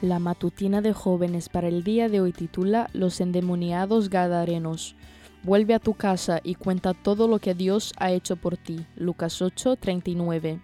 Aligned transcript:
La 0.00 0.20
matutina 0.20 0.80
de 0.80 0.92
jóvenes 0.92 1.48
para 1.48 1.66
el 1.66 1.82
día 1.82 2.08
de 2.08 2.20
hoy 2.20 2.30
titula 2.30 2.88
Los 2.92 3.20
endemoniados 3.20 4.10
gadarenos. 4.10 4.94
Vuelve 5.42 5.74
a 5.74 5.80
tu 5.80 5.94
casa 5.94 6.40
y 6.44 6.54
cuenta 6.54 6.94
todo 6.94 7.26
lo 7.26 7.40
que 7.40 7.52
Dios 7.52 7.92
ha 7.98 8.12
hecho 8.12 8.36
por 8.36 8.56
ti. 8.56 8.86
Lucas 8.94 9.42
8, 9.42 9.74
39. 9.74 10.60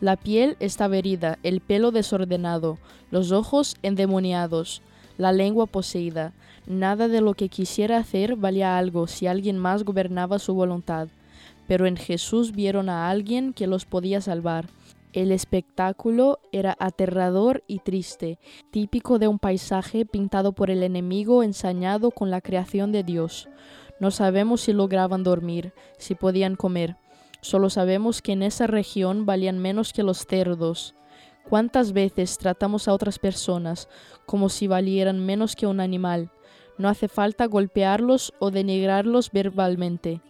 La 0.00 0.16
piel 0.16 0.56
estaba 0.58 0.96
herida, 0.96 1.38
el 1.44 1.60
pelo 1.60 1.92
desordenado, 1.92 2.78
los 3.12 3.30
ojos 3.30 3.76
endemoniados, 3.84 4.82
la 5.18 5.30
lengua 5.30 5.66
poseída. 5.66 6.32
Nada 6.66 7.06
de 7.06 7.20
lo 7.20 7.34
que 7.34 7.48
quisiera 7.48 7.98
hacer 7.98 8.34
valía 8.34 8.76
algo 8.76 9.06
si 9.06 9.28
alguien 9.28 9.56
más 9.56 9.84
gobernaba 9.84 10.40
su 10.40 10.52
voluntad. 10.52 11.06
Pero 11.68 11.86
en 11.86 11.96
Jesús 11.96 12.50
vieron 12.50 12.88
a 12.88 13.08
alguien 13.08 13.52
que 13.52 13.68
los 13.68 13.84
podía 13.84 14.20
salvar. 14.20 14.66
El 15.14 15.30
espectáculo 15.30 16.40
era 16.50 16.76
aterrador 16.80 17.62
y 17.68 17.78
triste, 17.78 18.40
típico 18.72 19.20
de 19.20 19.28
un 19.28 19.38
paisaje 19.38 20.04
pintado 20.04 20.54
por 20.54 20.72
el 20.72 20.82
enemigo 20.82 21.44
ensañado 21.44 22.10
con 22.10 22.32
la 22.32 22.40
creación 22.40 22.90
de 22.90 23.04
Dios. 23.04 23.48
No 24.00 24.10
sabemos 24.10 24.62
si 24.62 24.72
lograban 24.72 25.22
dormir, 25.22 25.72
si 25.98 26.16
podían 26.16 26.56
comer. 26.56 26.96
Solo 27.42 27.70
sabemos 27.70 28.22
que 28.22 28.32
en 28.32 28.42
esa 28.42 28.66
región 28.66 29.24
valían 29.24 29.60
menos 29.60 29.92
que 29.92 30.02
los 30.02 30.26
cerdos. 30.26 30.96
¿Cuántas 31.48 31.92
veces 31.92 32.36
tratamos 32.36 32.88
a 32.88 32.92
otras 32.92 33.20
personas 33.20 33.88
como 34.26 34.48
si 34.48 34.66
valieran 34.66 35.24
menos 35.24 35.54
que 35.54 35.68
un 35.68 35.78
animal? 35.78 36.32
No 36.76 36.88
hace 36.88 37.06
falta 37.06 37.46
golpearlos 37.46 38.34
o 38.40 38.50
denigrarlos 38.50 39.30
verbalmente. 39.30 40.22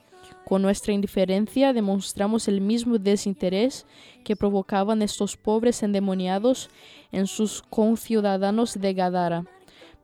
Con 0.44 0.60
nuestra 0.60 0.92
indiferencia 0.92 1.72
demostramos 1.72 2.48
el 2.48 2.60
mismo 2.60 2.98
desinterés 2.98 3.86
que 4.24 4.36
provocaban 4.36 5.00
estos 5.00 5.36
pobres 5.36 5.82
endemoniados 5.82 6.68
en 7.12 7.26
sus 7.26 7.62
conciudadanos 7.62 8.78
de 8.78 8.92
Gadara. 8.92 9.44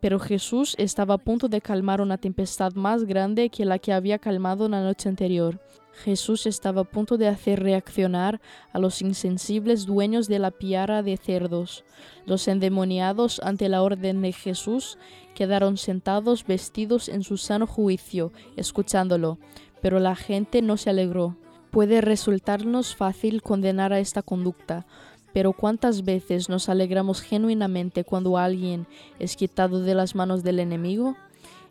Pero 0.00 0.18
Jesús 0.18 0.74
estaba 0.78 1.14
a 1.14 1.18
punto 1.18 1.48
de 1.48 1.60
calmar 1.60 2.00
una 2.00 2.18
tempestad 2.18 2.72
más 2.74 3.04
grande 3.04 3.50
que 3.50 3.64
la 3.64 3.78
que 3.78 3.92
había 3.92 4.18
calmado 4.18 4.68
la 4.68 4.82
noche 4.82 5.08
anterior. 5.08 5.60
Jesús 5.92 6.46
estaba 6.46 6.82
a 6.82 6.84
punto 6.84 7.18
de 7.18 7.28
hacer 7.28 7.62
reaccionar 7.62 8.40
a 8.72 8.78
los 8.78 9.02
insensibles 9.02 9.84
dueños 9.84 10.28
de 10.28 10.38
la 10.38 10.50
piara 10.50 11.02
de 11.02 11.16
cerdos. 11.16 11.84
Los 12.24 12.48
endemoniados, 12.48 13.40
ante 13.44 13.68
la 13.68 13.82
orden 13.82 14.22
de 14.22 14.32
Jesús, 14.32 14.98
quedaron 15.34 15.76
sentados 15.76 16.46
vestidos 16.46 17.08
en 17.08 17.22
su 17.22 17.36
sano 17.36 17.66
juicio, 17.66 18.32
escuchándolo 18.56 19.38
pero 19.80 19.98
la 19.98 20.16
gente 20.16 20.62
no 20.62 20.76
se 20.76 20.90
alegró. 20.90 21.36
Puede 21.70 22.00
resultarnos 22.00 22.96
fácil 22.96 23.42
condenar 23.42 23.92
a 23.92 24.00
esta 24.00 24.22
conducta, 24.22 24.86
pero 25.32 25.52
¿cuántas 25.52 26.04
veces 26.04 26.48
nos 26.48 26.68
alegramos 26.68 27.20
genuinamente 27.20 28.04
cuando 28.04 28.38
alguien 28.38 28.86
es 29.18 29.36
quitado 29.36 29.80
de 29.80 29.94
las 29.94 30.14
manos 30.14 30.42
del 30.42 30.58
enemigo? 30.58 31.16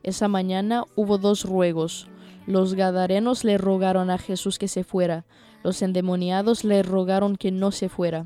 Esa 0.04 0.28
mañana 0.28 0.86
hubo 0.96 1.18
dos 1.18 1.44
ruegos. 1.44 2.08
Los 2.48 2.74
gadarenos 2.74 3.44
le 3.44 3.58
rogaron 3.58 4.10
a 4.10 4.18
Jesús 4.18 4.58
que 4.58 4.68
se 4.68 4.84
fuera, 4.84 5.26
los 5.64 5.82
endemoniados 5.82 6.64
le 6.64 6.82
rogaron 6.84 7.36
que 7.36 7.52
no 7.52 7.72
se 7.72 7.90
fuera. 7.90 8.26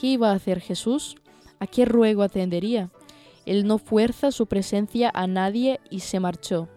¿Qué 0.00 0.08
iba 0.08 0.30
a 0.30 0.34
hacer 0.34 0.60
Jesús? 0.60 1.16
¿A 1.58 1.66
qué 1.66 1.84
ruego 1.84 2.22
atendería? 2.22 2.90
Él 3.46 3.66
no 3.66 3.78
fuerza 3.78 4.32
su 4.32 4.46
presencia 4.46 5.10
a 5.12 5.26
nadie 5.26 5.80
y 5.90 6.00
se 6.00 6.20
marchó 6.20 6.68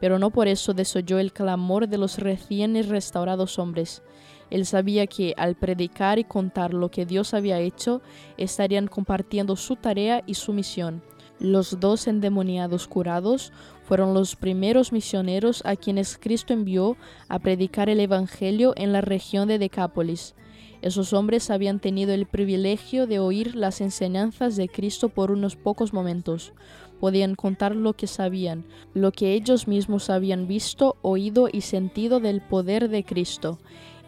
pero 0.00 0.18
no 0.18 0.30
por 0.30 0.48
eso 0.48 0.72
desoyó 0.72 1.18
el 1.18 1.32
clamor 1.32 1.86
de 1.86 1.98
los 1.98 2.18
recién 2.18 2.74
restaurados 2.88 3.58
hombres. 3.58 4.02
Él 4.50 4.66
sabía 4.66 5.06
que 5.06 5.34
al 5.36 5.54
predicar 5.54 6.18
y 6.18 6.24
contar 6.24 6.74
lo 6.74 6.90
que 6.90 7.06
Dios 7.06 7.34
había 7.34 7.60
hecho, 7.60 8.02
estarían 8.36 8.88
compartiendo 8.88 9.56
su 9.56 9.76
tarea 9.76 10.22
y 10.26 10.34
su 10.34 10.52
misión. 10.52 11.02
Los 11.38 11.80
dos 11.80 12.06
endemoniados 12.06 12.86
curados 12.86 13.52
fueron 13.82 14.12
los 14.12 14.36
primeros 14.36 14.92
misioneros 14.92 15.62
a 15.64 15.74
quienes 15.74 16.18
Cristo 16.18 16.52
envió 16.52 16.96
a 17.28 17.38
predicar 17.38 17.88
el 17.88 18.00
Evangelio 18.00 18.74
en 18.76 18.92
la 18.92 19.00
región 19.00 19.48
de 19.48 19.58
Decápolis. 19.58 20.34
Esos 20.82 21.12
hombres 21.12 21.50
habían 21.50 21.78
tenido 21.78 22.12
el 22.12 22.26
privilegio 22.26 23.06
de 23.06 23.18
oír 23.18 23.54
las 23.54 23.80
enseñanzas 23.80 24.56
de 24.56 24.68
Cristo 24.68 25.08
por 25.10 25.30
unos 25.30 25.56
pocos 25.56 25.92
momentos. 25.92 26.52
Podían 27.00 27.34
contar 27.34 27.74
lo 27.74 27.94
que 27.94 28.06
sabían, 28.06 28.64
lo 28.94 29.12
que 29.12 29.34
ellos 29.34 29.66
mismos 29.68 30.10
habían 30.10 30.46
visto, 30.46 30.96
oído 31.02 31.48
y 31.50 31.62
sentido 31.62 32.20
del 32.20 32.40
poder 32.42 32.88
de 32.88 33.04
Cristo. 33.04 33.58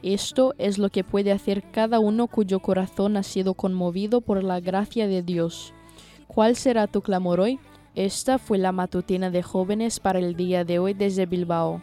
Esto 0.02 0.54
es 0.58 0.78
lo 0.78 0.88
que 0.88 1.04
puede 1.04 1.30
hacer 1.30 1.62
cada 1.70 2.00
uno 2.00 2.26
cuyo 2.26 2.60
corazón 2.60 3.16
ha 3.16 3.22
sido 3.22 3.54
conmovido 3.54 4.20
por 4.20 4.42
la 4.42 4.60
gracia 4.60 5.06
de 5.06 5.22
Dios. 5.22 5.72
¿Cuál 6.26 6.56
será 6.56 6.86
tu 6.86 7.02
clamor 7.02 7.40
hoy? 7.40 7.60
Esta 7.94 8.38
fue 8.38 8.58
la 8.58 8.72
matutina 8.72 9.30
de 9.30 9.42
jóvenes 9.42 10.00
para 10.00 10.18
el 10.18 10.34
día 10.34 10.64
de 10.64 10.78
hoy 10.78 10.94
desde 10.94 11.26
Bilbao. 11.26 11.82